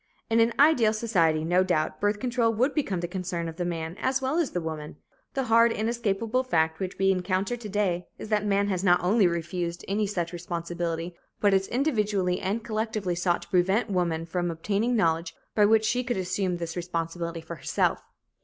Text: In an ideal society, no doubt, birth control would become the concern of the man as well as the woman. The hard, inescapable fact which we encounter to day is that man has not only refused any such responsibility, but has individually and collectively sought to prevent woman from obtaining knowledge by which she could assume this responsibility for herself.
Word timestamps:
In 0.31 0.39
an 0.39 0.51
ideal 0.57 0.93
society, 0.93 1.43
no 1.45 1.63
doubt, 1.63 2.01
birth 2.01 2.19
control 2.19 2.51
would 2.55 2.73
become 2.73 3.01
the 3.01 3.07
concern 3.07 3.47
of 3.47 3.57
the 3.57 3.63
man 3.65 3.95
as 3.99 4.19
well 4.19 4.39
as 4.39 4.49
the 4.49 4.59
woman. 4.59 4.95
The 5.35 5.43
hard, 5.43 5.71
inescapable 5.71 6.43
fact 6.43 6.79
which 6.79 6.97
we 6.97 7.11
encounter 7.11 7.55
to 7.55 7.69
day 7.69 8.07
is 8.17 8.29
that 8.29 8.43
man 8.43 8.67
has 8.69 8.83
not 8.83 8.99
only 9.03 9.27
refused 9.27 9.85
any 9.87 10.07
such 10.07 10.33
responsibility, 10.33 11.13
but 11.39 11.53
has 11.53 11.67
individually 11.67 12.39
and 12.39 12.63
collectively 12.63 13.13
sought 13.13 13.43
to 13.43 13.49
prevent 13.49 13.91
woman 13.91 14.25
from 14.25 14.49
obtaining 14.49 14.95
knowledge 14.95 15.35
by 15.53 15.67
which 15.67 15.85
she 15.85 16.03
could 16.03 16.17
assume 16.17 16.57
this 16.57 16.75
responsibility 16.75 17.41
for 17.41 17.57
herself. 17.57 18.01